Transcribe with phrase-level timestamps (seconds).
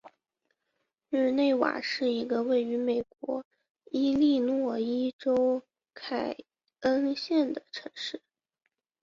[1.11, 3.45] 日内瓦是一个位于美国
[3.91, 5.61] 伊利诺伊州
[5.93, 6.35] 凯
[6.79, 8.19] 恩县的城市。